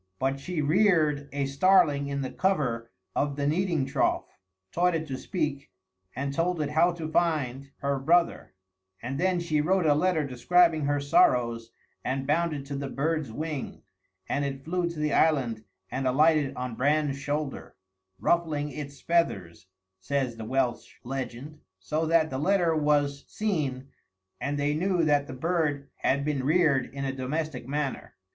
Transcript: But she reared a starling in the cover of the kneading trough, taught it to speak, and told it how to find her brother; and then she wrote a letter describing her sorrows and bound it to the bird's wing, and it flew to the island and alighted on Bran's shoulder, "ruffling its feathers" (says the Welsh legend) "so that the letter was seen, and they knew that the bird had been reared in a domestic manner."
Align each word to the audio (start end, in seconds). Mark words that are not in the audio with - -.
But 0.17 0.39
she 0.39 0.63
reared 0.63 1.29
a 1.31 1.45
starling 1.45 2.07
in 2.07 2.23
the 2.23 2.31
cover 2.31 2.89
of 3.15 3.35
the 3.35 3.45
kneading 3.45 3.85
trough, 3.85 4.39
taught 4.71 4.95
it 4.95 5.05
to 5.09 5.15
speak, 5.15 5.69
and 6.15 6.33
told 6.33 6.59
it 6.59 6.71
how 6.71 6.91
to 6.93 7.07
find 7.07 7.69
her 7.81 7.99
brother; 7.99 8.55
and 8.99 9.19
then 9.19 9.39
she 9.39 9.61
wrote 9.61 9.85
a 9.85 9.93
letter 9.93 10.25
describing 10.25 10.85
her 10.85 10.99
sorrows 10.99 11.71
and 12.03 12.25
bound 12.25 12.51
it 12.51 12.65
to 12.65 12.75
the 12.75 12.87
bird's 12.89 13.31
wing, 13.31 13.83
and 14.27 14.43
it 14.43 14.63
flew 14.65 14.89
to 14.89 14.97
the 14.97 15.13
island 15.13 15.65
and 15.91 16.07
alighted 16.07 16.55
on 16.55 16.73
Bran's 16.73 17.19
shoulder, 17.19 17.75
"ruffling 18.19 18.71
its 18.71 18.99
feathers" 19.01 19.67
(says 19.99 20.35
the 20.35 20.45
Welsh 20.45 20.95
legend) 21.03 21.59
"so 21.77 22.07
that 22.07 22.31
the 22.31 22.39
letter 22.39 22.75
was 22.75 23.23
seen, 23.27 23.89
and 24.39 24.57
they 24.57 24.73
knew 24.73 25.03
that 25.05 25.27
the 25.27 25.33
bird 25.33 25.91
had 25.97 26.25
been 26.25 26.43
reared 26.43 26.91
in 26.91 27.05
a 27.05 27.13
domestic 27.13 27.67
manner." 27.67 28.15